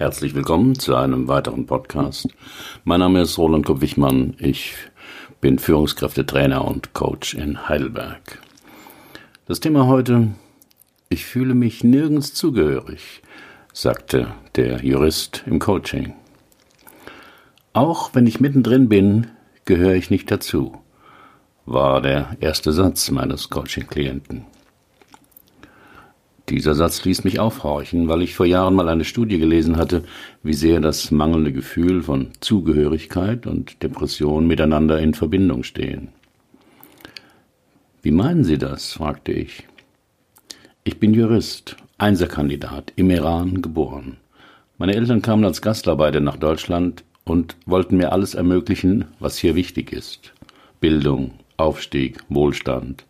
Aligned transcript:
Herzlich 0.00 0.34
willkommen 0.34 0.78
zu 0.78 0.96
einem 0.96 1.28
weiteren 1.28 1.66
Podcast. 1.66 2.28
Mein 2.84 3.00
Name 3.00 3.20
ist 3.20 3.36
Roland 3.36 3.66
Kopp-Wichmann. 3.66 4.34
Ich 4.38 4.74
bin 5.42 5.58
Führungskräftetrainer 5.58 6.64
und 6.64 6.94
Coach 6.94 7.34
in 7.34 7.68
Heidelberg. 7.68 8.38
Das 9.44 9.60
Thema 9.60 9.88
heute, 9.88 10.28
ich 11.10 11.26
fühle 11.26 11.52
mich 11.52 11.84
nirgends 11.84 12.32
zugehörig, 12.32 13.20
sagte 13.74 14.28
der 14.56 14.82
Jurist 14.82 15.42
im 15.44 15.58
Coaching. 15.58 16.14
Auch 17.74 18.14
wenn 18.14 18.26
ich 18.26 18.40
mittendrin 18.40 18.88
bin, 18.88 19.26
gehöre 19.66 19.96
ich 19.96 20.08
nicht 20.08 20.30
dazu, 20.30 20.80
war 21.66 22.00
der 22.00 22.38
erste 22.40 22.72
Satz 22.72 23.10
meines 23.10 23.50
Coaching-Klienten. 23.50 24.46
Dieser 26.50 26.74
Satz 26.74 27.04
ließ 27.04 27.22
mich 27.22 27.38
aufhorchen, 27.38 28.08
weil 28.08 28.22
ich 28.22 28.34
vor 28.34 28.44
Jahren 28.44 28.74
mal 28.74 28.88
eine 28.88 29.04
Studie 29.04 29.38
gelesen 29.38 29.76
hatte, 29.76 30.02
wie 30.42 30.52
sehr 30.52 30.80
das 30.80 31.12
mangelnde 31.12 31.52
Gefühl 31.52 32.02
von 32.02 32.32
Zugehörigkeit 32.40 33.46
und 33.46 33.80
Depression 33.84 34.48
miteinander 34.48 34.98
in 34.98 35.14
Verbindung 35.14 35.62
stehen. 35.62 36.08
Wie 38.02 38.10
meinen 38.10 38.42
Sie 38.42 38.58
das? 38.58 38.94
fragte 38.94 39.30
ich. 39.30 39.68
Ich 40.82 40.98
bin 40.98 41.14
Jurist, 41.14 41.76
Einserkandidat, 41.98 42.94
im 42.96 43.10
Iran 43.10 43.62
geboren. 43.62 44.16
Meine 44.76 44.96
Eltern 44.96 45.22
kamen 45.22 45.44
als 45.44 45.62
Gastarbeiter 45.62 46.18
nach 46.18 46.36
Deutschland 46.36 47.04
und 47.22 47.54
wollten 47.64 47.96
mir 47.96 48.10
alles 48.10 48.34
ermöglichen, 48.34 49.04
was 49.20 49.38
hier 49.38 49.54
wichtig 49.54 49.92
ist. 49.92 50.32
Bildung, 50.80 51.30
Aufstieg, 51.58 52.18
Wohlstand. 52.28 53.04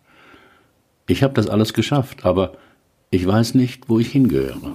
Ich 1.07 1.23
habe 1.23 1.33
das 1.33 1.49
alles 1.49 1.73
geschafft, 1.73 2.23
aber 2.23 2.53
ich 3.11 3.27
weiß 3.27 3.55
nicht, 3.55 3.89
wo 3.89 3.99
ich 3.99 4.09
hingehöre. 4.09 4.73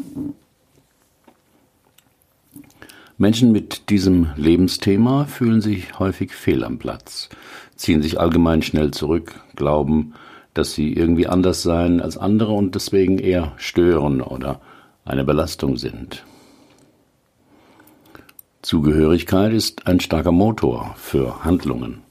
Menschen 3.17 3.51
mit 3.51 3.89
diesem 3.89 4.29
Lebensthema 4.37 5.25
fühlen 5.25 5.63
sich 5.63 5.99
häufig 5.99 6.33
fehl 6.33 6.63
am 6.63 6.79
Platz, 6.79 7.31
ziehen 7.77 8.03
sich 8.03 8.21
allgemein 8.21 8.61
schnell 8.61 8.91
zurück, 8.91 9.41
glauben, 9.57 10.13
dass 10.53 10.75
sie 10.75 10.93
irgendwie 10.93 11.27
anders 11.27 11.63
seien 11.63 12.03
als 12.03 12.19
andere 12.19 12.53
und 12.53 12.75
deswegen 12.75 13.19
eher 13.19 13.55
stören 13.57 14.21
oder 14.21 14.61
eine 15.07 15.25
Belastung 15.25 15.79
sind. 15.79 16.25
Zugehörigkeit 18.61 19.55
ist 19.55 19.87
ein 19.87 19.99
starker 20.01 20.33
Motor 20.33 20.95
für 20.99 21.43
Handlungen. 21.43 22.03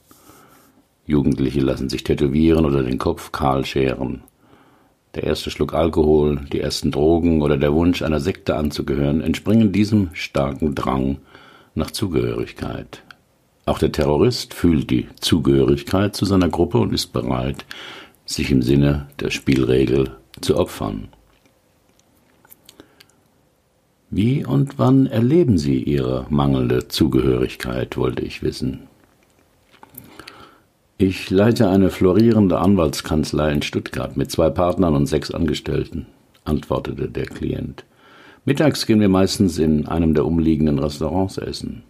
Jugendliche 1.05 1.59
lassen 1.59 1.89
sich 1.89 2.03
tätowieren 2.03 2.65
oder 2.65 2.81
den 2.81 2.97
Kopf 2.97 3.31
kahl 3.31 3.63
scheren 3.63 4.23
der 5.15 5.23
erste 5.23 5.49
Schluck 5.49 5.73
Alkohol, 5.73 6.41
die 6.51 6.59
ersten 6.59 6.91
Drogen 6.91 7.41
oder 7.41 7.57
der 7.57 7.73
Wunsch, 7.73 8.01
einer 8.01 8.19
Sekte 8.19 8.55
anzugehören, 8.55 9.21
entspringen 9.21 9.71
diesem 9.71 10.09
starken 10.13 10.75
Drang 10.75 11.17
nach 11.73 11.91
Zugehörigkeit. 11.91 13.03
Auch 13.65 13.79
der 13.79 13.91
Terrorist 13.91 14.53
fühlt 14.53 14.89
die 14.91 15.07
Zugehörigkeit 15.19 16.15
zu 16.15 16.25
seiner 16.25 16.49
Gruppe 16.49 16.77
und 16.77 16.93
ist 16.93 17.13
bereit, 17.13 17.65
sich 18.25 18.51
im 18.51 18.61
Sinne 18.61 19.07
der 19.19 19.31
Spielregel 19.31 20.11
zu 20.41 20.57
opfern. 20.57 21.07
Wie 24.09 24.45
und 24.45 24.77
wann 24.77 25.07
erleben 25.07 25.57
Sie 25.57 25.81
Ihre 25.81 26.27
mangelnde 26.29 26.87
Zugehörigkeit, 26.87 27.97
wollte 27.97 28.23
ich 28.23 28.43
wissen. 28.43 28.87
Ich 30.97 31.29
leite 31.29 31.67
eine 31.69 31.89
florierende 31.89 32.57
Anwaltskanzlei 32.59 33.51
in 33.51 33.61
Stuttgart 33.61 34.15
mit 34.15 34.31
zwei 34.31 34.49
Partnern 34.49 34.95
und 34.95 35.07
sechs 35.07 35.29
Angestellten, 35.29 36.05
antwortete 36.45 37.09
der 37.09 37.25
Klient. 37.25 37.83
Mittags 38.45 38.85
gehen 38.85 39.01
wir 39.01 39.09
meistens 39.09 39.59
in 39.59 39.87
einem 39.87 40.13
der 40.13 40.25
umliegenden 40.25 40.79
Restaurants 40.79 41.37
essen. 41.37 41.83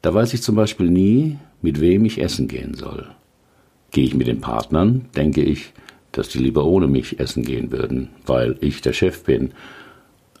Da 0.00 0.14
weiß 0.14 0.32
ich 0.32 0.42
zum 0.42 0.54
Beispiel 0.54 0.88
nie, 0.88 1.36
mit 1.60 1.82
wem 1.82 2.06
ich 2.06 2.22
essen 2.22 2.48
gehen 2.48 2.72
soll. 2.72 3.06
Gehe 3.90 4.04
ich 4.04 4.14
mit 4.14 4.28
den 4.28 4.40
Partnern, 4.40 5.04
denke 5.14 5.42
ich, 5.42 5.74
dass 6.12 6.30
die 6.30 6.38
lieber 6.38 6.64
ohne 6.64 6.86
mich 6.86 7.20
essen 7.20 7.44
gehen 7.44 7.70
würden, 7.70 8.08
weil 8.24 8.56
ich 8.62 8.80
der 8.80 8.94
Chef 8.94 9.24
bin. 9.24 9.52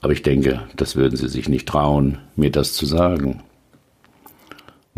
Aber 0.00 0.14
ich 0.14 0.22
denke, 0.22 0.62
das 0.76 0.96
würden 0.96 1.16
sie 1.16 1.28
sich 1.28 1.46
nicht 1.50 1.68
trauen, 1.68 2.16
mir 2.36 2.50
das 2.50 2.72
zu 2.72 2.86
sagen. 2.86 3.42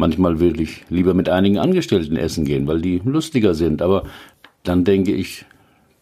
Manchmal 0.02 0.40
will 0.40 0.60
ich 0.60 0.84
lieber 0.88 1.14
mit 1.14 1.28
einigen 1.28 1.58
Angestellten 1.58 2.16
essen 2.16 2.44
gehen, 2.44 2.66
weil 2.66 2.80
die 2.80 3.00
lustiger 3.04 3.54
sind, 3.54 3.82
aber 3.82 4.02
dann 4.64 4.82
denke 4.82 5.12
ich, 5.12 5.44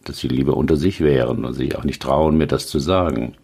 dass 0.05 0.17
sie 0.17 0.27
lieber 0.27 0.57
unter 0.57 0.75
sich 0.75 1.01
wären 1.01 1.45
und 1.45 1.53
sich 1.53 1.75
auch 1.75 1.83
nicht 1.83 2.01
trauen, 2.01 2.35
mir 2.35 2.47
das 2.47 2.65
zu 2.65 2.79
sagen. 2.79 3.35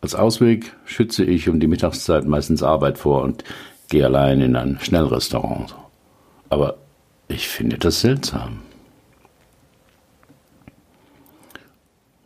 Als 0.00 0.16
Ausweg 0.16 0.74
schütze 0.84 1.22
ich 1.22 1.48
um 1.48 1.60
die 1.60 1.68
Mittagszeit 1.68 2.26
meistens 2.26 2.64
Arbeit 2.64 2.98
vor 2.98 3.22
und 3.22 3.44
gehe 3.88 4.04
allein 4.04 4.40
in 4.40 4.56
ein 4.56 4.80
Schnellrestaurant. 4.80 5.76
Aber 6.48 6.78
ich 7.28 7.46
finde 7.46 7.78
das 7.78 8.00
seltsam. 8.00 8.58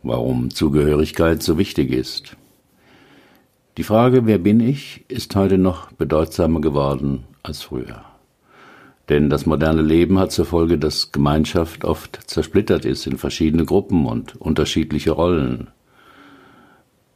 Warum 0.01 0.49
Zugehörigkeit 0.49 1.43
so 1.43 1.59
wichtig 1.59 1.91
ist. 1.91 2.35
Die 3.77 3.83
Frage, 3.83 4.25
wer 4.25 4.37
bin 4.37 4.61
ich, 4.61 5.03
ist 5.09 5.35
heute 5.35 5.57
noch 5.57 5.91
bedeutsamer 5.91 6.61
geworden 6.61 7.25
als 7.43 7.61
früher. 7.61 8.05
Denn 9.09 9.29
das 9.29 9.45
moderne 9.45 9.81
Leben 9.81 10.17
hat 10.17 10.31
zur 10.31 10.45
Folge, 10.45 10.77
dass 10.77 11.11
Gemeinschaft 11.11 11.83
oft 11.83 12.21
zersplittert 12.25 12.85
ist 12.85 13.05
in 13.05 13.17
verschiedene 13.17 13.65
Gruppen 13.65 14.05
und 14.05 14.37
unterschiedliche 14.37 15.11
Rollen. 15.11 15.67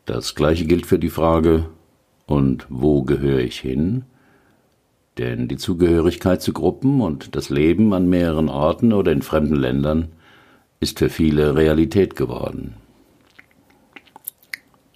Das 0.06 0.36
gleiche 0.36 0.66
gilt 0.66 0.86
für 0.86 1.00
die 1.00 1.10
Frage, 1.10 1.66
und 2.26 2.68
wo 2.70 3.04
gehöre 3.04 3.40
ich 3.40 3.60
hin? 3.60 4.04
Denn 5.18 5.48
die 5.48 5.58
Zugehörigkeit 5.58 6.42
zu 6.42 6.52
Gruppen 6.52 7.00
und 7.00 7.38
das 7.38 7.50
Leben 7.50 7.94
an 7.94 8.10
mehreren 8.10 8.50
Orten 8.50 8.92
oder 8.92 9.14
in 9.14 9.22
fremden 9.22 9.56
Ländern 9.56 10.10
ist 10.82 11.00
für 11.00 11.10
viele 11.10 11.56
Realität 11.56 12.18
geworden. 12.18 12.76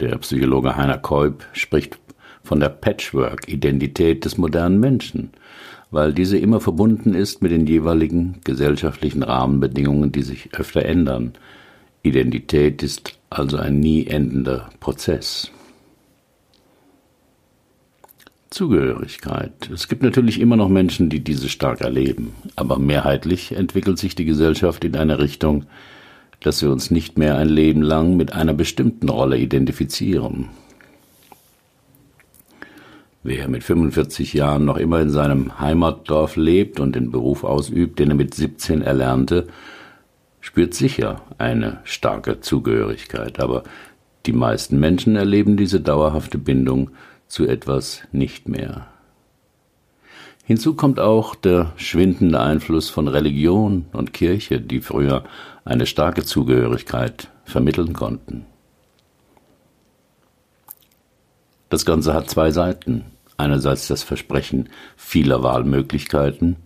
Der 0.03 0.17
Psychologe 0.17 0.75
Heiner 0.75 0.97
Keub 0.97 1.45
spricht 1.53 1.97
von 2.43 2.59
der 2.59 2.67
Patchwork-Identität 2.67 4.25
des 4.25 4.37
modernen 4.37 4.77
Menschen, 4.77 5.31
weil 5.91 6.11
diese 6.11 6.37
immer 6.37 6.59
verbunden 6.59 7.13
ist 7.13 7.41
mit 7.41 7.51
den 7.51 7.65
jeweiligen 7.65 8.41
gesellschaftlichen 8.43 9.23
Rahmenbedingungen, 9.23 10.11
die 10.11 10.23
sich 10.23 10.53
öfter 10.55 10.83
ändern. 10.83 11.31
Identität 12.01 12.83
ist 12.83 13.17
also 13.29 13.55
ein 13.55 13.79
nie 13.79 14.05
endender 14.05 14.69
Prozess. 14.81 15.49
Zugehörigkeit. 18.49 19.69
Es 19.73 19.87
gibt 19.87 20.03
natürlich 20.03 20.41
immer 20.41 20.57
noch 20.57 20.67
Menschen, 20.67 21.09
die 21.09 21.23
diese 21.23 21.47
stark 21.47 21.79
erleben, 21.79 22.33
aber 22.57 22.77
mehrheitlich 22.77 23.55
entwickelt 23.55 23.99
sich 23.99 24.15
die 24.15 24.25
Gesellschaft 24.25 24.83
in 24.83 24.97
eine 24.97 25.19
Richtung, 25.19 25.65
dass 26.45 26.61
wir 26.61 26.71
uns 26.71 26.91
nicht 26.91 27.17
mehr 27.17 27.37
ein 27.37 27.49
Leben 27.49 27.81
lang 27.81 28.15
mit 28.15 28.33
einer 28.33 28.53
bestimmten 28.53 29.09
Rolle 29.09 29.37
identifizieren. 29.37 30.49
Wer 33.23 33.47
mit 33.47 33.63
45 33.63 34.33
Jahren 34.33 34.65
noch 34.65 34.77
immer 34.77 34.99
in 34.99 35.09
seinem 35.09 35.59
Heimatdorf 35.59 36.35
lebt 36.35 36.81
und 36.81 36.95
den 36.95 37.09
Beruf 37.09 37.45
ausübt, 37.45 37.99
den 37.99 38.09
er 38.09 38.15
mit 38.15 38.33
17 38.33 38.81
erlernte, 38.81 39.47
spürt 40.41 40.73
sicher 40.73 41.21
eine 41.37 41.79
starke 41.85 42.41
Zugehörigkeit, 42.41 43.39
aber 43.39 43.63
die 44.25 44.33
meisten 44.33 44.77
Menschen 44.77 45.15
erleben 45.15 45.55
diese 45.55 45.79
dauerhafte 45.79 46.37
Bindung 46.37 46.91
zu 47.27 47.47
etwas 47.47 48.03
nicht 48.11 48.49
mehr. 48.49 48.92
Hinzu 50.45 50.75
kommt 50.75 50.99
auch 50.99 51.35
der 51.35 51.71
schwindende 51.77 52.39
Einfluss 52.41 52.89
von 52.89 53.07
Religion 53.07 53.85
und 53.93 54.13
Kirche, 54.13 54.59
die 54.59 54.81
früher 54.81 55.23
eine 55.63 55.85
starke 55.85 56.25
Zugehörigkeit 56.25 57.29
vermitteln 57.45 57.93
konnten. 57.93 58.45
Das 61.69 61.85
Ganze 61.85 62.13
hat 62.13 62.29
zwei 62.29 62.51
Seiten. 62.51 63.05
Einerseits 63.37 63.87
das 63.87 64.03
Versprechen 64.03 64.69
vieler 64.95 65.41
Wahlmöglichkeiten, 65.43 66.57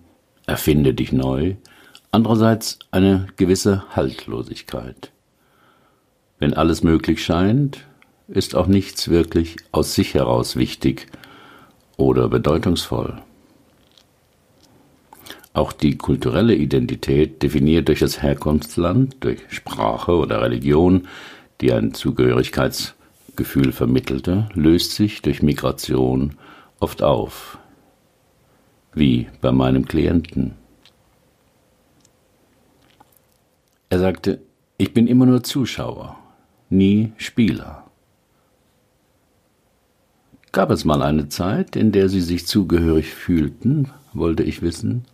erfinde 0.47 0.94
dich 0.94 1.13
neu, 1.13 1.56
andererseits 2.12 2.80
eine 2.91 3.27
gewisse 3.38 3.83
Haltlosigkeit. 3.95 5.12
Wenn 6.39 6.53
alles 6.53 6.83
möglich 6.83 7.23
scheint, 7.23 7.85
ist 8.27 8.56
auch 8.56 8.68
nichts 8.68 9.07
wirklich 9.07 9.57
aus 9.71 9.94
sich 9.94 10.13
heraus 10.13 10.56
wichtig 10.56 11.07
oder 11.95 12.27
bedeutungsvoll. 12.27 13.21
Auch 15.57 15.74
die 15.74 15.98
kulturelle 15.98 16.54
Identität, 16.54 17.42
definiert 17.42 17.88
durch 17.88 18.01
das 18.01 18.21
Herkunftsland, 18.21 19.18
durch 19.21 19.39
Sprache 19.50 20.12
oder 20.12 20.39
Religion, 20.39 21.07
die 21.62 21.74
ein 21.74 21.95
Zugehörigkeitsgefühl 21.95 23.71
vermittelte, 23.71 24.50
löst 24.54 24.92
sich 24.92 25.24
durch 25.24 25.42
Migration 25.42 26.36
oft 26.80 27.01
auf. 27.01 27.57
Wie 28.94 29.30
bei 29.42 29.51
meinem 29.51 29.88
Klienten. 29.88 30.54
Er 33.89 33.98
sagte, 33.98 34.42
ich 34.77 34.94
bin 34.94 35.07
immer 35.07 35.25
nur 35.25 35.42
Zuschauer, 35.42 36.19
nie 36.69 37.13
Spieler. 37.18 37.83
Gab 40.51 40.69
es 40.69 40.86
mal 40.86 41.01
eine 41.01 41.30
Zeit, 41.30 41.75
in 41.75 41.92
der 41.92 42.09
Sie 42.09 42.21
sich 42.21 42.45
zugehörig 42.45 43.07
fühlten, 43.15 43.89
wollte 44.13 44.44
ich 44.44 44.62
wissen. 44.62 45.06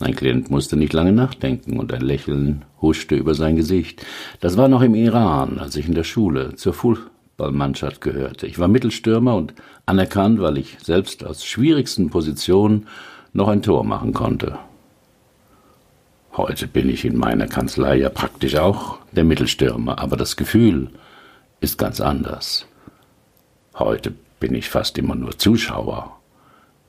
Mein 0.00 0.16
Klient 0.16 0.50
musste 0.50 0.76
nicht 0.76 0.94
lange 0.94 1.12
nachdenken 1.12 1.78
und 1.78 1.92
ein 1.92 2.00
Lächeln 2.00 2.64
huschte 2.80 3.16
über 3.16 3.34
sein 3.34 3.56
Gesicht. 3.56 4.04
Das 4.40 4.56
war 4.56 4.66
noch 4.66 4.80
im 4.80 4.94
Iran, 4.94 5.58
als 5.58 5.76
ich 5.76 5.86
in 5.86 5.94
der 5.94 6.04
Schule 6.04 6.54
zur 6.54 6.72
Fußballmannschaft 6.72 8.00
gehörte. 8.00 8.46
Ich 8.46 8.58
war 8.58 8.66
Mittelstürmer 8.66 9.36
und 9.36 9.52
anerkannt, 9.84 10.40
weil 10.40 10.56
ich 10.56 10.78
selbst 10.82 11.22
aus 11.22 11.44
schwierigsten 11.44 12.08
Positionen 12.08 12.86
noch 13.34 13.48
ein 13.48 13.60
Tor 13.60 13.84
machen 13.84 14.14
konnte. 14.14 14.58
Heute 16.32 16.66
bin 16.66 16.88
ich 16.88 17.04
in 17.04 17.18
meiner 17.18 17.46
Kanzlei 17.46 17.98
ja 17.98 18.08
praktisch 18.08 18.56
auch 18.56 19.00
der 19.12 19.24
Mittelstürmer, 19.24 19.98
aber 19.98 20.16
das 20.16 20.36
Gefühl 20.36 20.88
ist 21.60 21.76
ganz 21.76 22.00
anders. 22.00 22.64
Heute 23.74 24.14
bin 24.38 24.54
ich 24.54 24.70
fast 24.70 24.96
immer 24.96 25.14
nur 25.14 25.36
Zuschauer, 25.36 26.18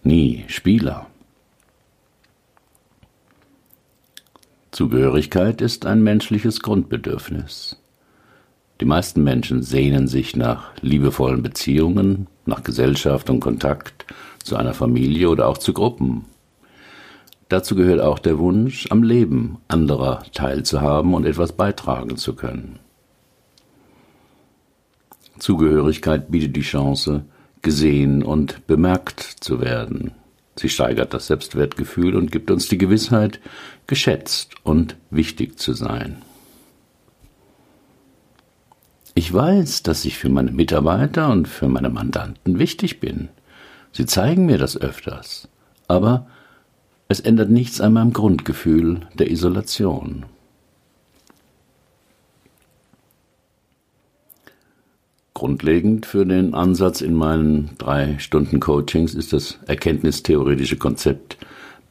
nie 0.04 0.46
Spieler. 0.48 1.11
Zugehörigkeit 4.72 5.60
ist 5.60 5.86
ein 5.86 6.02
menschliches 6.02 6.62
Grundbedürfnis. 6.62 7.78
Die 8.80 8.86
meisten 8.86 9.22
Menschen 9.22 9.64
sehnen 9.64 10.08
sich 10.08 10.36
nach 10.36 10.72
liebevollen 10.82 11.44
Beziehungen, 11.44 12.28
nach 12.46 12.64
Gesellschaft 12.64 13.30
und 13.30 13.42
Kontakt 13.42 14.06
zu 14.42 14.56
einer 14.56 14.74
Familie 14.74 15.30
oder 15.30 15.50
auch 15.50 15.58
zu 15.58 15.74
Gruppen. 15.74 16.26
Dazu 17.50 17.76
gehört 17.76 18.00
auch 18.00 18.18
der 18.18 18.40
Wunsch, 18.40 18.88
am 18.90 19.04
Leben 19.04 19.58
anderer 19.68 20.24
teilzuhaben 20.34 21.14
und 21.14 21.26
etwas 21.26 21.52
beitragen 21.52 22.16
zu 22.16 22.34
können. 22.34 22.80
Zugehörigkeit 25.38 26.32
bietet 26.32 26.56
die 26.56 26.62
Chance, 26.62 27.26
gesehen 27.62 28.24
und 28.24 28.66
bemerkt 28.68 29.20
zu 29.20 29.60
werden. 29.60 30.12
Sie 30.62 30.70
steigert 30.70 31.12
das 31.16 31.26
Selbstwertgefühl 31.26 32.16
und 32.16 32.32
gibt 32.32 32.52
uns 32.52 32.68
die 32.68 32.78
Gewissheit, 32.78 33.40
geschätzt 33.88 34.54
und 34.62 34.96
wichtig 35.10 35.58
zu 35.58 35.74
sein. 35.74 36.22
Ich 39.16 39.34
weiß, 39.34 39.82
dass 39.82 40.06
ich 40.06 40.20
für 40.20 40.30
meine 40.30 40.52
Mitarbeiter 40.52 41.32
und 41.32 41.48
für 41.48 41.68
meine 41.68 41.90
Mandanten 41.90 42.60
wichtig 42.60 43.00
bin. 43.00 43.30
Sie 43.92 44.06
zeigen 44.06 44.46
mir 44.46 44.60
das 44.60 44.78
öfters. 44.78 45.48
Aber 45.88 46.28
es 47.08 47.20
ändert 47.20 47.50
nichts 47.50 47.82
an 47.82 47.94
meinem 47.94 48.14
Grundgefühl 48.14 49.00
der 49.16 49.32
Isolation. 49.32 50.28
Grundlegend 55.42 56.06
für 56.06 56.24
den 56.24 56.54
Ansatz 56.54 57.02
in 57.02 57.16
meinen 57.16 57.72
drei 57.80 58.20
Stunden 58.20 58.60
Coachings 58.60 59.16
ist 59.16 59.34
das 59.34 59.58
erkenntnistheoretische 59.66 60.78
Konzept 60.78 61.36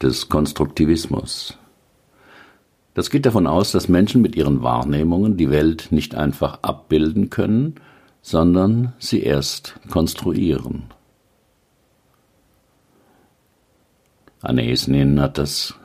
des 0.01 0.29
Konstruktivismus. 0.29 1.57
Das 2.93 3.09
geht 3.09 3.25
davon 3.25 3.47
aus, 3.47 3.73
dass 3.73 3.89
Menschen 3.89 4.21
mit 4.21 4.37
ihren 4.37 4.63
Wahrnehmungen 4.63 5.35
die 5.35 5.49
Welt 5.49 5.89
nicht 5.91 6.15
einfach 6.15 6.59
abbilden 6.61 7.29
können, 7.29 7.75
sondern 8.21 8.93
sie 8.99 9.21
erst 9.21 9.77
konstruieren. 9.89 10.83
Anne 14.39 14.71
Esnin 14.71 15.19
hat 15.19 15.37
das 15.37 15.75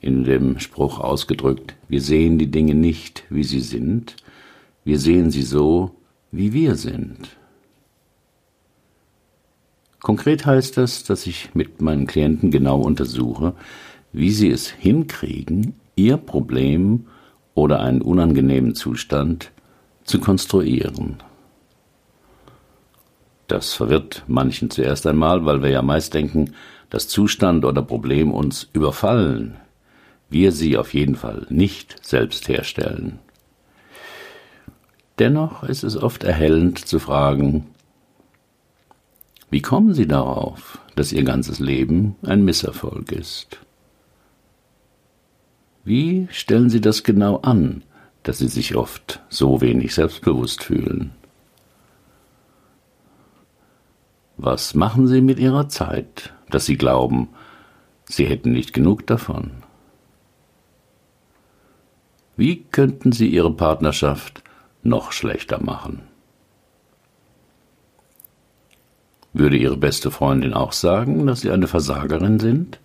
in 0.00 0.22
dem 0.22 0.60
Spruch 0.60 1.00
ausgedrückt, 1.00 1.74
wir 1.88 2.00
sehen 2.00 2.38
die 2.38 2.52
Dinge 2.52 2.76
nicht, 2.76 3.24
wie 3.30 3.42
sie 3.42 3.62
sind, 3.62 4.14
wir 4.84 5.00
sehen 5.00 5.32
sie 5.32 5.42
so, 5.42 5.96
wie 6.36 6.52
wir 6.52 6.74
sind. 6.74 7.36
Konkret 10.00 10.44
heißt 10.44 10.76
das, 10.76 11.04
dass 11.04 11.26
ich 11.26 11.54
mit 11.54 11.80
meinen 11.80 12.06
Klienten 12.06 12.50
genau 12.50 12.80
untersuche, 12.80 13.54
wie 14.12 14.30
sie 14.30 14.50
es 14.50 14.68
hinkriegen, 14.68 15.74
ihr 15.96 16.16
Problem 16.16 17.06
oder 17.54 17.80
einen 17.80 18.02
unangenehmen 18.02 18.74
Zustand 18.74 19.50
zu 20.04 20.20
konstruieren. 20.20 21.22
Das 23.46 23.74
verwirrt 23.74 24.24
manchen 24.26 24.70
zuerst 24.70 25.06
einmal, 25.06 25.44
weil 25.46 25.62
wir 25.62 25.70
ja 25.70 25.82
meist 25.82 26.14
denken, 26.14 26.54
dass 26.90 27.08
Zustand 27.08 27.64
oder 27.64 27.82
Problem 27.82 28.30
uns 28.30 28.68
überfallen, 28.72 29.56
wir 30.30 30.52
sie 30.52 30.76
auf 30.76 30.94
jeden 30.94 31.14
Fall 31.14 31.46
nicht 31.48 32.04
selbst 32.04 32.48
herstellen. 32.48 33.20
Dennoch 35.18 35.62
ist 35.62 35.84
es 35.84 35.96
oft 35.96 36.24
erhellend 36.24 36.78
zu 36.86 36.98
fragen, 36.98 37.68
wie 39.50 39.62
kommen 39.62 39.94
Sie 39.94 40.08
darauf, 40.08 40.80
dass 40.96 41.12
Ihr 41.12 41.22
ganzes 41.22 41.60
Leben 41.60 42.16
ein 42.22 42.44
Misserfolg 42.44 43.12
ist? 43.12 43.60
Wie 45.84 46.26
stellen 46.32 46.70
Sie 46.70 46.80
das 46.80 47.04
genau 47.04 47.36
an, 47.42 47.84
dass 48.24 48.38
Sie 48.38 48.48
sich 48.48 48.74
oft 48.74 49.20
so 49.28 49.60
wenig 49.60 49.94
selbstbewusst 49.94 50.64
fühlen? 50.64 51.12
Was 54.36 54.74
machen 54.74 55.06
Sie 55.06 55.20
mit 55.20 55.38
Ihrer 55.38 55.68
Zeit, 55.68 56.32
dass 56.50 56.66
Sie 56.66 56.76
glauben, 56.76 57.28
Sie 58.06 58.26
hätten 58.26 58.50
nicht 58.50 58.72
genug 58.72 59.06
davon? 59.06 59.52
Wie 62.36 62.64
könnten 62.64 63.12
Sie 63.12 63.28
Ihre 63.28 63.52
Partnerschaft 63.52 64.42
noch 64.84 65.12
schlechter 65.12 65.62
machen. 65.62 66.02
Würde 69.32 69.56
Ihre 69.56 69.76
beste 69.76 70.12
Freundin 70.12 70.54
auch 70.54 70.72
sagen, 70.72 71.26
dass 71.26 71.40
Sie 71.40 71.50
eine 71.50 71.66
Versagerin 71.66 72.38
sind? 72.38 72.78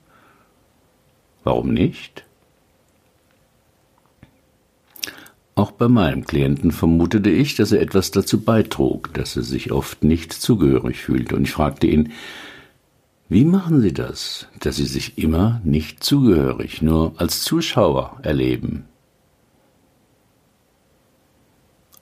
Warum 1.44 1.72
nicht? 1.74 2.25
Auch 5.54 5.72
bei 5.72 5.88
meinem 5.88 6.25
Klienten 6.25 6.72
vermutete 6.72 7.30
ich, 7.30 7.56
dass 7.56 7.72
er 7.72 7.81
etwas 7.81 8.12
dazu 8.12 8.42
beitrug, 8.42 9.13
dass 9.13 9.36
er 9.36 9.44
sich 9.44 9.72
oft 9.72 10.04
nicht 10.04 10.34
zugehörig 10.34 11.02
fühlte, 11.02 11.36
und 11.36 11.44
ich 11.44 11.52
fragte 11.52 11.86
ihn, 11.86 12.13
wie 13.28 13.45
machen 13.45 13.81
Sie 13.81 13.94
das, 13.94 14.48
dass 14.60 14.78
Sie 14.78 14.86
sich 14.86 15.19
immer 15.19 15.62
nicht 15.63 16.04
zugehörig, 16.04 16.81
nur 16.81 17.13
als 17.18 17.44
Zuschauer 17.44 18.18
erleben? 18.24 18.89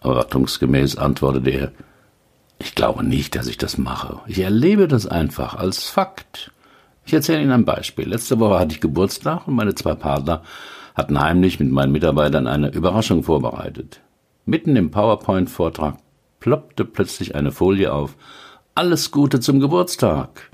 Erwartungsgemäß 0.01 0.97
antwortete 0.97 1.49
er, 1.49 1.71
ich 2.59 2.75
glaube 2.75 3.03
nicht, 3.03 3.35
dass 3.35 3.47
ich 3.47 3.57
das 3.57 3.77
mache. 3.77 4.19
Ich 4.27 4.39
erlebe 4.39 4.87
das 4.87 5.05
einfach 5.05 5.55
als 5.55 5.83
Fakt. 5.83 6.51
Ich 7.05 7.13
erzähle 7.13 7.41
Ihnen 7.41 7.51
ein 7.51 7.65
Beispiel. 7.65 8.07
Letzte 8.07 8.39
Woche 8.39 8.59
hatte 8.59 8.73
ich 8.73 8.81
Geburtstag 8.81 9.47
und 9.47 9.55
meine 9.55 9.75
zwei 9.75 9.95
Partner 9.95 10.41
hatten 10.95 11.21
heimlich 11.21 11.59
mit 11.59 11.71
meinen 11.71 11.91
Mitarbeitern 11.91 12.47
eine 12.47 12.69
Überraschung 12.69 13.23
vorbereitet. 13.23 14.01
Mitten 14.45 14.75
im 14.75 14.89
PowerPoint-Vortrag 14.91 15.97
ploppte 16.39 16.85
plötzlich 16.85 17.35
eine 17.35 17.51
Folie 17.51 17.93
auf. 17.93 18.15
Alles 18.73 19.11
Gute 19.11 19.39
zum 19.39 19.59
Geburtstag. 19.59 20.49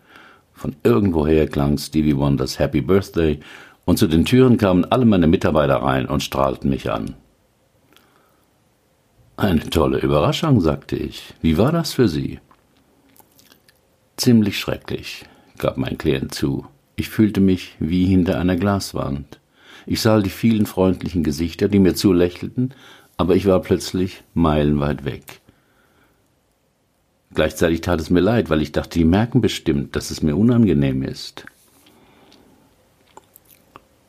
Von 0.54 0.76
irgendwoher 0.84 1.48
klang 1.48 1.78
Stevie 1.78 2.18
Wonders 2.18 2.60
Happy 2.60 2.82
Birthday 2.82 3.40
und 3.86 3.98
zu 3.98 4.08
den 4.08 4.26
Türen 4.26 4.58
kamen 4.58 4.86
alle 4.86 5.06
meine 5.06 5.28
Mitarbeiter 5.28 5.78
rein 5.78 6.06
und 6.06 6.24
strahlten 6.24 6.70
mich 6.70 6.92
an. 6.92 7.16
Eine 9.36 9.68
tolle 9.70 10.00
Überraschung, 10.00 10.62
sagte 10.62 10.96
ich. 10.96 11.34
Wie 11.42 11.58
war 11.58 11.72
das 11.72 11.94
für 11.94 12.08
Sie? 12.08 12.40
Ziemlich 14.16 14.60
schrecklich, 14.60 15.26
gab 15.58 15.78
mein 15.78 15.98
Klient 15.98 16.34
zu. 16.34 16.68
Ich 16.96 17.10
fühlte 17.10 17.42
mich 17.42 17.76
wie 17.80 18.06
hinter 18.06 18.40
einer 18.40 18.56
Glaswand. 18.56 19.40
Ich 19.88 20.02
sah 20.02 20.22
die 20.22 20.30
vielen 20.30 20.68
freundlichen 20.68 21.24
Gesichter, 21.24 21.68
die 21.68 21.80
mir 21.80 21.96
zulächelten, 21.96 22.74
aber 23.18 23.36
ich 23.36 23.48
war 23.48 23.60
plötzlich 23.62 24.24
meilenweit 24.36 25.04
weg. 25.04 25.42
Gleichzeitig 27.34 27.82
tat 27.82 28.00
es 28.00 28.12
mir 28.12 28.20
leid, 28.20 28.52
weil 28.52 28.62
ich 28.62 28.72
dachte, 28.72 29.00
die 29.00 29.06
merken 29.06 29.42
bestimmt, 29.42 29.96
dass 29.96 30.12
es 30.12 30.22
mir 30.22 30.38
unangenehm 30.38 31.02
ist. 31.02 31.46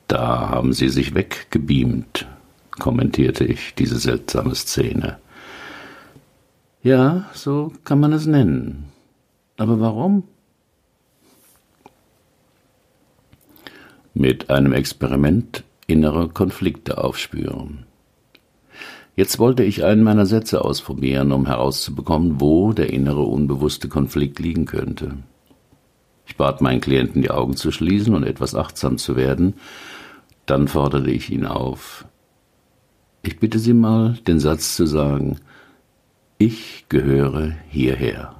Da 0.06 0.50
haben 0.50 0.74
sie 0.74 0.90
sich 0.90 1.14
weggebeamt, 1.14 2.13
kommentierte 2.78 3.44
ich 3.44 3.74
diese 3.74 3.98
seltsame 3.98 4.54
Szene. 4.54 5.18
Ja, 6.82 7.30
so 7.32 7.72
kann 7.84 8.00
man 8.00 8.12
es 8.12 8.26
nennen. 8.26 8.86
Aber 9.56 9.80
warum? 9.80 10.24
Mit 14.12 14.50
einem 14.50 14.72
Experiment 14.72 15.64
innere 15.86 16.28
Konflikte 16.28 16.98
aufspüren. 16.98 17.86
Jetzt 19.16 19.38
wollte 19.38 19.62
ich 19.62 19.84
einen 19.84 20.02
meiner 20.02 20.26
Sätze 20.26 20.64
ausprobieren, 20.64 21.30
um 21.30 21.46
herauszubekommen, 21.46 22.40
wo 22.40 22.72
der 22.72 22.92
innere 22.92 23.22
unbewusste 23.22 23.88
Konflikt 23.88 24.40
liegen 24.40 24.66
könnte. 24.66 25.18
Ich 26.26 26.36
bat 26.36 26.60
meinen 26.60 26.80
Klienten, 26.80 27.22
die 27.22 27.30
Augen 27.30 27.54
zu 27.54 27.70
schließen 27.70 28.14
und 28.14 28.24
etwas 28.24 28.54
achtsam 28.54 28.98
zu 28.98 29.14
werden. 29.14 29.54
Dann 30.46 30.68
forderte 30.68 31.10
ich 31.10 31.30
ihn 31.30 31.46
auf, 31.46 32.06
ich 33.26 33.38
bitte 33.38 33.58
Sie 33.58 33.74
mal, 33.74 34.18
den 34.26 34.40
Satz 34.40 34.76
zu 34.76 34.86
sagen, 34.86 35.38
ich 36.38 36.86
gehöre 36.88 37.52
hierher. 37.68 38.34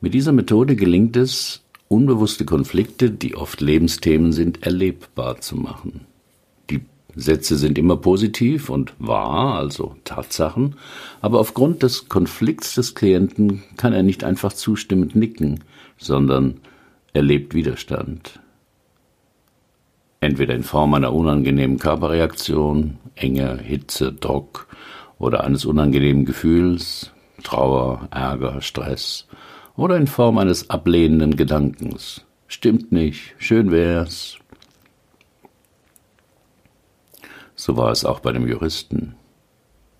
Mit 0.00 0.14
dieser 0.14 0.32
Methode 0.32 0.76
gelingt 0.76 1.16
es, 1.16 1.64
unbewusste 1.88 2.44
Konflikte, 2.44 3.10
die 3.10 3.34
oft 3.34 3.60
Lebensthemen 3.60 4.32
sind, 4.32 4.62
erlebbar 4.62 5.40
zu 5.40 5.56
machen. 5.56 6.06
Die 6.70 6.82
Sätze 7.14 7.56
sind 7.56 7.78
immer 7.78 7.96
positiv 7.96 8.68
und 8.70 8.94
wahr, 8.98 9.56
also 9.56 9.96
Tatsachen, 10.04 10.76
aber 11.20 11.40
aufgrund 11.40 11.82
des 11.82 12.08
Konflikts 12.08 12.74
des 12.74 12.94
Klienten 12.94 13.62
kann 13.76 13.92
er 13.92 14.02
nicht 14.02 14.22
einfach 14.24 14.52
zustimmend 14.52 15.16
nicken, 15.16 15.64
sondern 15.98 16.60
erlebt 17.12 17.54
Widerstand. 17.54 18.40
Entweder 20.20 20.54
in 20.54 20.64
Form 20.64 20.94
einer 20.94 21.12
unangenehmen 21.12 21.78
Körperreaktion, 21.78 22.98
Enge, 23.14 23.58
Hitze, 23.58 24.12
Druck 24.12 24.66
oder 25.18 25.44
eines 25.44 25.64
unangenehmen 25.64 26.24
Gefühls, 26.24 27.12
Trauer, 27.44 28.08
Ärger, 28.10 28.60
Stress 28.60 29.28
oder 29.76 29.96
in 29.96 30.08
Form 30.08 30.38
eines 30.38 30.70
ablehnenden 30.70 31.36
Gedankens. 31.36 32.24
Stimmt 32.48 32.90
nicht, 32.90 33.34
schön 33.38 33.70
wär's. 33.70 34.38
So 37.54 37.76
war 37.76 37.92
es 37.92 38.04
auch 38.04 38.20
bei 38.20 38.32
dem 38.32 38.48
Juristen. 38.48 39.14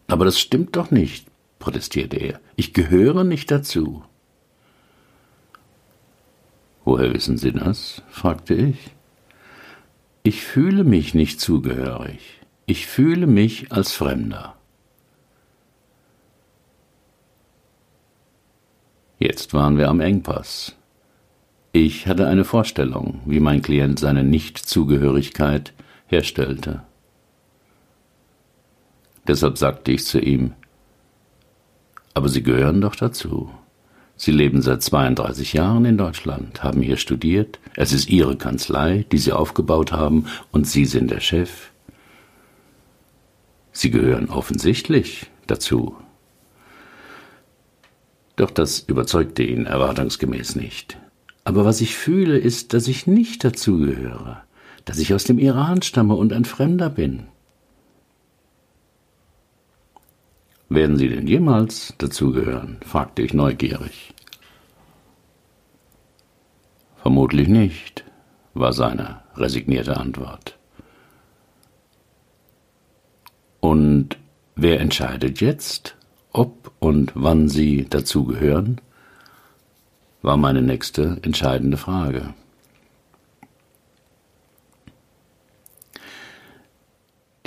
Aber 0.08 0.24
das 0.24 0.38
stimmt 0.40 0.74
doch 0.76 0.90
nicht, 0.90 1.26
protestierte 1.58 2.16
er. 2.16 2.40
Ich 2.56 2.72
gehöre 2.72 3.24
nicht 3.24 3.50
dazu. 3.50 4.02
Woher 6.84 7.12
wissen 7.12 7.36
Sie 7.36 7.52
das? 7.52 8.02
fragte 8.08 8.54
ich. 8.54 8.97
Ich 10.28 10.42
fühle 10.42 10.84
mich 10.84 11.14
nicht 11.14 11.40
zugehörig. 11.40 12.20
Ich 12.66 12.86
fühle 12.86 13.26
mich 13.26 13.72
als 13.72 13.94
Fremder. 13.94 14.56
Jetzt 19.18 19.54
waren 19.54 19.78
wir 19.78 19.88
am 19.88 20.00
Engpass. 20.00 20.76
Ich 21.72 22.06
hatte 22.06 22.26
eine 22.26 22.44
Vorstellung, 22.44 23.22
wie 23.24 23.40
mein 23.40 23.62
Klient 23.62 23.98
seine 23.98 24.22
Nichtzugehörigkeit 24.22 25.72
herstellte. 26.08 26.82
Deshalb 29.26 29.56
sagte 29.56 29.92
ich 29.92 30.04
zu 30.04 30.20
ihm, 30.20 30.52
aber 32.12 32.28
Sie 32.28 32.42
gehören 32.42 32.82
doch 32.82 32.96
dazu. 32.96 33.50
Sie 34.20 34.32
leben 34.32 34.62
seit 34.62 34.82
32 34.82 35.52
Jahren 35.52 35.84
in 35.84 35.96
Deutschland, 35.96 36.64
haben 36.64 36.82
hier 36.82 36.96
studiert, 36.96 37.60
es 37.76 37.92
ist 37.92 38.10
Ihre 38.10 38.36
Kanzlei, 38.36 39.06
die 39.12 39.18
Sie 39.18 39.32
aufgebaut 39.32 39.92
haben, 39.92 40.26
und 40.50 40.66
Sie 40.66 40.86
sind 40.86 41.12
der 41.12 41.20
Chef. 41.20 41.70
Sie 43.70 43.92
gehören 43.92 44.28
offensichtlich 44.28 45.30
dazu. 45.46 45.96
Doch 48.34 48.50
das 48.50 48.80
überzeugte 48.80 49.44
ihn 49.44 49.66
erwartungsgemäß 49.66 50.56
nicht. 50.56 50.98
Aber 51.44 51.64
was 51.64 51.80
ich 51.80 51.96
fühle, 51.96 52.38
ist, 52.38 52.74
dass 52.74 52.88
ich 52.88 53.06
nicht 53.06 53.44
dazugehöre, 53.44 54.42
dass 54.84 54.98
ich 54.98 55.14
aus 55.14 55.24
dem 55.24 55.38
Iran 55.38 55.82
stamme 55.82 56.14
und 56.14 56.32
ein 56.32 56.44
Fremder 56.44 56.90
bin. 56.90 57.28
Werden 60.68 60.98
Sie 60.98 61.08
denn 61.08 61.26
jemals 61.26 61.94
dazugehören? 61.98 62.78
fragte 62.84 63.22
ich 63.22 63.32
neugierig. 63.32 64.14
Vermutlich 66.96 67.48
nicht, 67.48 68.04
war 68.54 68.72
seine 68.72 69.22
resignierte 69.36 69.96
Antwort. 69.96 70.58
Und 73.60 74.18
wer 74.56 74.80
entscheidet 74.80 75.40
jetzt? 75.40 75.98
ob 76.32 76.70
und 76.78 77.12
wann 77.14 77.48
sie 77.48 77.86
dazugehören, 77.88 78.80
war 80.22 80.36
meine 80.36 80.62
nächste 80.62 81.18
entscheidende 81.22 81.76
Frage. 81.76 82.34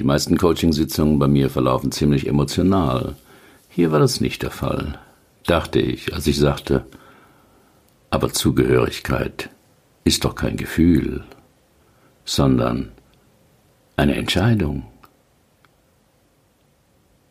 Die 0.01 0.07
meisten 0.07 0.35
Coachingsitzungen 0.35 1.19
bei 1.19 1.27
mir 1.27 1.51
verlaufen 1.51 1.91
ziemlich 1.91 2.25
emotional. 2.25 3.15
Hier 3.69 3.91
war 3.91 3.99
das 3.99 4.19
nicht 4.19 4.41
der 4.41 4.49
Fall, 4.49 4.97
dachte 5.45 5.79
ich, 5.79 6.15
als 6.15 6.25
ich 6.25 6.39
sagte, 6.39 6.87
aber 8.09 8.33
Zugehörigkeit 8.33 9.51
ist 10.03 10.25
doch 10.25 10.33
kein 10.33 10.57
Gefühl, 10.57 11.23
sondern 12.25 12.91
eine 13.95 14.15
Entscheidung. 14.15 14.87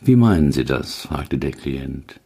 Wie 0.00 0.14
meinen 0.14 0.52
Sie 0.52 0.64
das? 0.64 1.06
fragte 1.06 1.38
der 1.38 1.50
Klient. 1.50 2.20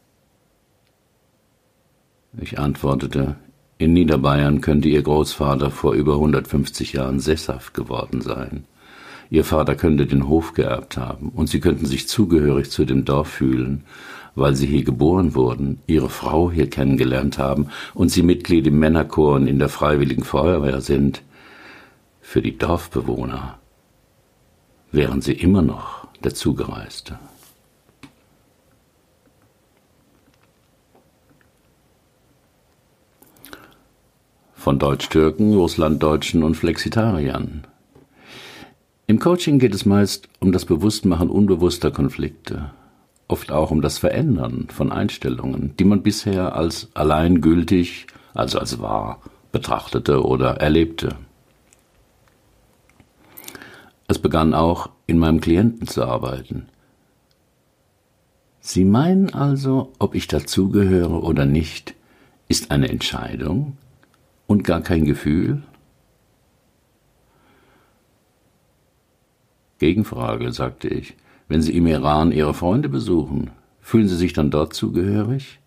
Ich 2.36 2.58
antwortete, 2.58 3.36
in 3.78 3.94
Niederbayern 3.94 4.60
könnte 4.60 4.90
Ihr 4.90 5.02
Großvater 5.02 5.70
vor 5.70 5.94
über 5.94 6.16
150 6.16 6.92
Jahren 6.92 7.18
sesshaft 7.18 7.72
geworden 7.72 8.20
sein. 8.20 8.66
Ihr 9.30 9.44
Vater 9.44 9.74
könnte 9.74 10.06
den 10.06 10.28
Hof 10.28 10.52
geerbt 10.52 10.96
haben, 10.96 11.30
und 11.30 11.48
Sie 11.48 11.60
könnten 11.60 11.86
sich 11.86 12.08
zugehörig 12.08 12.70
zu 12.70 12.84
dem 12.84 13.04
Dorf 13.04 13.28
fühlen, 13.28 13.84
weil 14.34 14.54
Sie 14.54 14.66
hier 14.66 14.84
geboren 14.84 15.34
wurden, 15.34 15.80
Ihre 15.86 16.10
Frau 16.10 16.50
hier 16.50 16.68
kennengelernt 16.68 17.38
haben 17.38 17.68
und 17.94 18.10
Sie 18.10 18.22
Mitglied 18.22 18.66
im 18.66 18.78
Männerchor 18.78 19.36
und 19.36 19.46
in 19.46 19.58
der 19.58 19.68
Freiwilligen 19.68 20.24
Feuerwehr 20.24 20.80
sind. 20.80 21.22
Für 22.20 22.42
die 22.42 22.56
Dorfbewohner 22.56 23.58
wären 24.92 25.20
Sie 25.20 25.34
immer 25.34 25.62
noch 25.62 26.06
der 26.22 26.34
Zugereiste. 26.34 27.18
von 34.64 34.78
Deutsch-Türken, 34.78 35.52
Russlanddeutschen 35.52 36.42
und 36.42 36.54
Flexitariern. 36.54 37.66
Im 39.06 39.18
Coaching 39.18 39.58
geht 39.58 39.74
es 39.74 39.84
meist 39.84 40.28
um 40.40 40.52
das 40.52 40.64
Bewusstmachen 40.64 41.28
unbewusster 41.28 41.90
Konflikte, 41.90 42.70
oft 43.28 43.52
auch 43.52 43.70
um 43.70 43.82
das 43.82 43.98
Verändern 43.98 44.68
von 44.70 44.92
Einstellungen, 44.92 45.76
die 45.78 45.84
man 45.84 46.02
bisher 46.02 46.56
als 46.56 46.88
alleingültig, 46.94 48.06
also 48.32 48.58
als 48.58 48.80
wahr, 48.80 49.20
betrachtete 49.52 50.24
oder 50.24 50.56
erlebte. 50.56 51.16
Es 54.08 54.18
begann 54.18 54.54
auch, 54.54 54.90
in 55.06 55.18
meinem 55.18 55.40
Klienten 55.40 55.86
zu 55.86 56.04
arbeiten. 56.04 56.68
Sie 58.60 58.86
meinen 58.86 59.34
also, 59.34 59.92
ob 59.98 60.14
ich 60.14 60.26
dazugehöre 60.28 61.22
oder 61.22 61.44
nicht, 61.44 61.94
ist 62.48 62.70
eine 62.70 62.88
Entscheidung, 62.88 63.76
und 64.46 64.64
gar 64.64 64.80
kein 64.80 65.04
Gefühl? 65.04 65.62
Gegenfrage, 69.84 70.50
sagte 70.50 70.88
ich. 70.88 71.14
Wenn 71.46 71.60
Sie 71.60 71.76
im 71.76 71.86
Iran 71.86 72.32
Ihre 72.32 72.54
Freunde 72.54 72.88
besuchen, 72.88 73.50
fühlen 73.82 74.08
Sie 74.08 74.16
sich 74.16 74.32
dann 74.32 74.50
dort 74.50 74.72
zugehörig? 74.72 75.60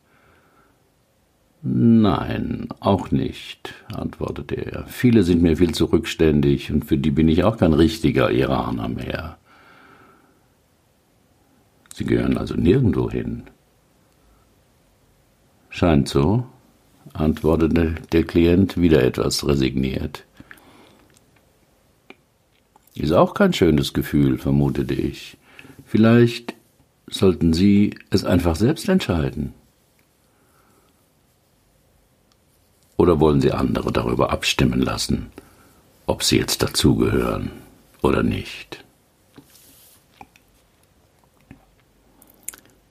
Nein, 1.61 2.69
auch 2.79 3.11
nicht, 3.11 3.75
antwortete 3.93 4.55
er. 4.55 4.87
Viele 4.87 5.21
sind 5.21 5.43
mir 5.43 5.57
viel 5.57 5.73
zu 5.73 5.85
rückständig 5.85 6.71
und 6.71 6.85
für 6.85 6.97
die 6.97 7.11
bin 7.11 7.27
ich 7.27 7.43
auch 7.43 7.57
kein 7.57 7.73
richtiger 7.73 8.31
Iraner 8.31 8.87
mehr. 8.87 9.37
Sie 11.93 12.05
gehören 12.05 12.37
also 12.37 12.55
nirgendwo 12.55 13.11
hin. 13.11 13.43
Scheint 15.69 16.07
so, 16.07 16.45
antwortete 17.13 17.95
der 18.11 18.23
Klient 18.23 18.77
wieder 18.81 19.03
etwas 19.03 19.47
resigniert. 19.47 20.26
Ist 22.99 23.11
auch 23.11 23.33
kein 23.33 23.53
schönes 23.53 23.93
Gefühl, 23.93 24.37
vermutete 24.39 24.95
ich. 24.95 25.37
Vielleicht 25.85 26.55
sollten 27.07 27.53
Sie 27.53 27.95
es 28.09 28.25
einfach 28.25 28.55
selbst 28.55 28.89
entscheiden. 28.89 29.53
Oder 32.97 33.19
wollen 33.19 33.39
Sie 33.39 33.51
andere 33.51 33.91
darüber 33.91 34.31
abstimmen 34.31 34.81
lassen, 34.81 35.27
ob 36.07 36.23
sie 36.23 36.37
jetzt 36.37 36.63
dazugehören 36.63 37.51
oder 38.01 38.23
nicht? 38.23 38.83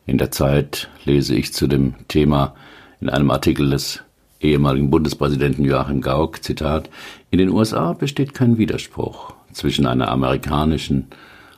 In 0.06 0.18
der 0.18 0.30
Zeit 0.30 0.88
lese 1.04 1.34
ich 1.34 1.52
zu 1.52 1.66
dem 1.66 1.94
Thema 2.06 2.54
in 3.00 3.10
einem 3.10 3.32
Artikel 3.32 3.70
des 3.70 4.02
ehemaligen 4.40 4.90
Bundespräsidenten 4.90 5.64
Joachim 5.64 6.00
Gauck, 6.00 6.44
Zitat, 6.44 6.88
in 7.30 7.38
den 7.38 7.48
USA 7.48 7.92
besteht 7.92 8.32
kein 8.32 8.56
Widerspruch 8.56 9.35
zwischen 9.56 9.86
einer 9.86 10.08
amerikanischen 10.08 11.06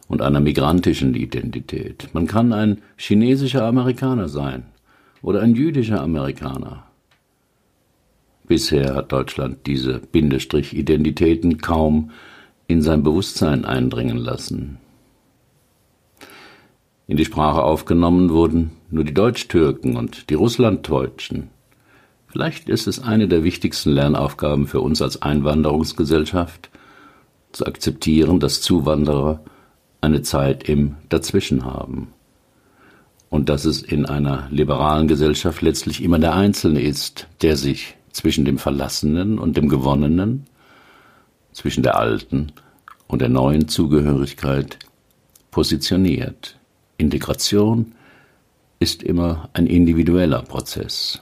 und 0.09 0.23
einer 0.23 0.41
migrantischen 0.41 1.15
Identität. 1.15 2.09
Man 2.13 2.27
kann 2.27 2.53
ein 2.53 2.81
chinesischer 2.97 3.65
Amerikaner 3.65 4.29
sein 4.29 4.65
oder 5.23 5.43
ein 5.43 5.55
jüdischer 5.55 6.01
Amerikaner. 6.01 6.85
Bisher 8.47 8.95
hat 8.95 9.13
Deutschland 9.13 9.67
diese 9.67 9.99
Bindestrich-Identitäten 9.99 11.59
kaum 11.59 12.11
in 12.67 12.81
sein 12.81 13.03
Bewusstsein 13.03 13.65
eindringen 13.65 14.17
lassen. 14.17 14.79
In 17.07 17.17
die 17.17 17.25
Sprache 17.25 17.63
aufgenommen 17.63 18.31
wurden 18.31 18.71
nur 18.91 19.05
die 19.05 19.15
Deutsch-Türken 19.15 19.97
und 19.97 20.31
die 20.31 20.35
Russlanddeutschen 20.35 21.51
Vielleicht 22.31 22.69
ist 22.69 22.87
es 22.87 23.03
eine 23.03 23.27
der 23.27 23.43
wichtigsten 23.43 23.91
Lernaufgaben 23.91 24.67
für 24.67 24.81
uns 24.81 25.01
als 25.01 25.23
Einwanderungsgesellschaft, 25.23 26.69
zu 27.59 27.67
akzeptieren, 27.67 28.39
dass 28.41 28.61
Zuwanderer 28.61 29.41
eine 30.01 30.23
Zeit 30.23 30.69
im 30.69 30.95
Dazwischen 31.09 31.65
haben 31.65 32.15
und 33.31 33.49
dass 33.49 33.65
es 33.65 33.83
in 33.83 34.07
einer 34.07 34.47
liberalen 34.51 35.09
Gesellschaft 35.09 35.61
letztlich 35.61 36.03
immer 36.03 36.21
der 36.21 36.35
Einzelne 36.35 36.81
ist, 36.81 37.27
der 37.43 37.57
sich 37.57 37.97
zwischen 38.13 38.45
dem 38.45 38.59
Verlassenen 38.59 39.39
und 39.39 39.57
dem 39.57 39.69
Gewonnenen, 39.69 40.47
zwischen 41.53 41.83
der 41.83 41.99
alten 41.99 42.53
und 43.09 43.21
der 43.21 43.29
neuen 43.29 43.67
Zugehörigkeit 43.67 44.79
positioniert. 45.51 46.57
Integration 46.97 47.93
ist 48.79 49.03
immer 49.03 49.51
ein 49.53 49.67
individueller 49.67 50.43
Prozess. 50.43 51.21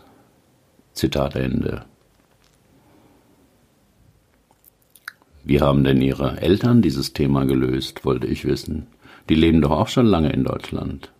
Zitat 0.92 1.34
Ende. 1.34 1.86
Wie 5.46 5.60
haben 5.60 5.84
denn 5.84 6.02
Ihre 6.02 6.40
Eltern 6.40 6.82
dieses 6.82 7.12
Thema 7.12 7.44
gelöst, 7.44 8.04
wollte 8.04 8.26
ich 8.26 8.44
wissen. 8.44 8.88
Die 9.28 9.36
leben 9.36 9.60
doch 9.60 9.70
auch 9.70 9.86
schon 9.86 10.06
lange 10.06 10.32
in 10.32 10.42
Deutschland. 10.42 11.12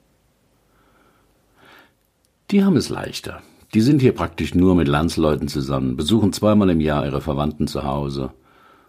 Die 2.50 2.64
haben 2.64 2.76
es 2.76 2.88
leichter. 2.88 3.40
Die 3.72 3.80
sind 3.80 4.00
hier 4.00 4.12
praktisch 4.12 4.52
nur 4.52 4.74
mit 4.74 4.88
Landsleuten 4.88 5.46
zusammen, 5.46 5.96
besuchen 5.96 6.32
zweimal 6.32 6.70
im 6.70 6.80
Jahr 6.80 7.06
ihre 7.06 7.20
Verwandten 7.20 7.68
zu 7.68 7.84
Hause. 7.84 8.30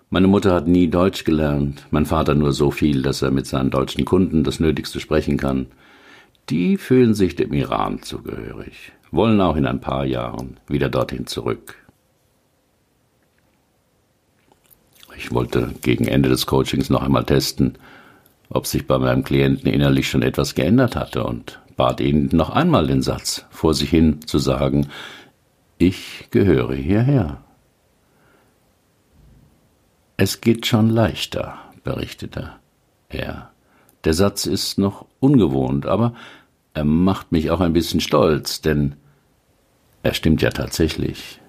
Meine 0.10 0.28
Mutter 0.28 0.56
hat 0.56 0.68
nie 0.68 0.88
Deutsch 0.88 1.24
gelernt, 1.24 1.86
mein 1.92 2.08
Vater 2.08 2.34
nur 2.34 2.52
so 2.52 2.72
viel, 2.72 3.04
dass 3.04 3.22
er 3.22 3.30
mit 3.30 3.46
seinen 3.46 3.70
deutschen 3.70 4.06
Kunden 4.06 4.44
das 4.44 4.60
Nötigste 4.60 5.00
sprechen 5.00 5.38
kann. 5.38 5.68
Die 6.50 6.78
fühlen 6.78 7.14
sich 7.14 7.36
dem 7.36 7.54
Iran 7.54 8.02
zugehörig, 8.02 8.92
wollen 9.12 9.40
auch 9.40 9.56
in 9.56 9.68
ein 9.68 9.82
paar 9.82 10.06
Jahren 10.06 10.58
wieder 10.68 10.90
dorthin 10.90 11.28
zurück. 11.28 11.76
Ich 15.18 15.32
wollte 15.32 15.74
gegen 15.82 16.08
Ende 16.08 16.30
des 16.30 16.46
Coachings 16.46 16.90
noch 16.90 17.02
einmal 17.02 17.26
testen, 17.26 17.78
ob 18.50 18.68
sich 18.68 18.86
bei 18.88 18.98
meinem 19.00 19.24
Klienten 19.24 19.68
innerlich 19.68 20.08
schon 20.08 20.22
etwas 20.22 20.56
geändert 20.56 20.96
hatte 20.96 21.24
und 21.24 21.60
bat 21.76 22.00
ihn 22.00 22.30
noch 22.32 22.52
einmal 22.52 22.88
den 22.88 23.02
Satz 23.02 23.46
vor 23.50 23.74
sich 23.74 23.90
hin 23.90 24.22
zu 24.26 24.38
sagen, 24.38 24.88
ich 25.80 26.28
gehöre 26.32 26.76
hierher. 26.76 27.42
Es 30.18 30.42
geht 30.42 30.66
schon 30.66 30.90
leichter, 30.90 31.58
berichtete 31.84 32.52
er. 33.10 33.52
Der 34.04 34.14
Satz 34.14 34.46
ist 34.46 34.78
noch 34.78 35.06
ungewohnt, 35.20 35.86
aber 35.86 36.14
er 36.74 36.86
macht 36.86 37.32
mich 37.32 37.52
auch 37.52 37.60
ein 37.60 37.74
bisschen 37.74 38.02
stolz, 38.02 38.62
denn 38.62 38.96
er 40.04 40.14
stimmt 40.14 40.42
ja 40.42 40.52
tatsächlich. 40.52 41.40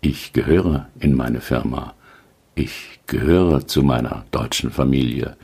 Ich 0.00 0.32
gehöre 0.32 0.88
in 0.98 1.14
meine 1.14 1.40
Firma. 1.40 1.94
Ich 2.58 2.98
gehöre 3.06 3.68
zu 3.68 3.84
meiner 3.84 4.24
deutschen 4.32 4.72
Familie. 4.72 5.36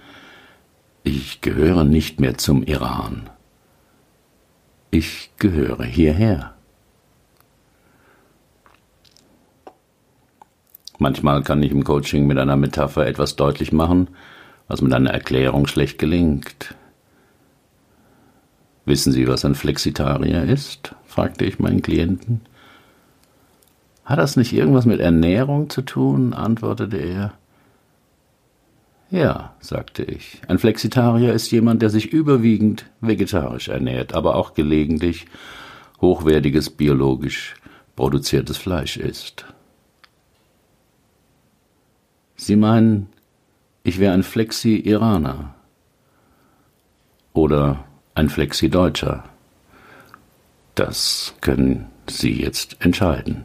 Ich 1.05 1.41
gehöre 1.43 1.85
nicht 1.85 2.19
mehr 2.19 2.39
zum 2.39 2.65
Iran. 2.65 3.31
Ich 4.91 5.31
gehöre 5.39 5.85
hierher. 5.85 6.55
Manchmal 10.99 11.45
kann 11.45 11.63
ich 11.63 11.71
im 11.71 11.85
Coaching 11.85 12.27
mit 12.27 12.37
einer 12.37 12.57
Metapher 12.57 13.07
etwas 13.07 13.37
deutlich 13.37 13.71
machen, 13.71 14.09
was 14.67 14.83
mit 14.83 14.93
einer 14.93 15.11
Erklärung 15.11 15.69
schlecht 15.69 16.01
gelingt. 16.01 16.75
Wissen 18.87 19.13
Sie, 19.13 19.29
was 19.29 19.45
ein 19.45 19.55
Flexitarier 19.55 20.43
ist? 20.43 20.97
fragte 21.05 21.45
ich 21.45 21.61
meinen 21.61 21.81
Klienten. 21.81 22.41
Hat 24.05 24.19
das 24.19 24.37
nicht 24.37 24.53
irgendwas 24.53 24.85
mit 24.85 25.01
Ernährung 25.01 25.71
zu 25.71 25.83
tun? 25.83 26.35
antwortete 26.35 26.99
er. 26.99 27.33
Ja, 29.11 29.55
sagte 29.61 30.03
ich. 30.03 30.43
Ein 30.49 30.59
Flexitarier 30.59 31.33
ist 31.33 31.51
jemand, 31.51 31.83
der 31.83 31.91
sich 31.91 32.13
überwiegend 32.13 32.91
vegetarisch 33.01 33.69
ernährt, 33.69 34.13
aber 34.13 34.35
auch 34.35 34.55
gelegentlich 34.55 35.27
hochwertiges 36.01 36.71
biologisch 36.71 37.55
produziertes 37.97 38.57
Fleisch 38.57 38.97
isst. 38.97 39.47
Sie 42.37 42.57
meinen, 42.57 43.09
ich 43.85 44.01
wäre 44.01 44.13
ein 44.13 44.23
Flexi-Iraner 44.23 45.55
oder 47.33 47.85
ein 48.15 48.29
Flexi-Deutscher. 48.29 49.25
Das 50.75 51.35
können 51.41 51.87
Sie 52.09 52.33
jetzt 52.33 52.77
entscheiden. 52.81 53.45